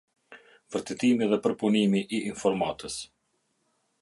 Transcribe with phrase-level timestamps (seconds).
[0.75, 3.01] Vërtetimi dhe përpunimi i informatës.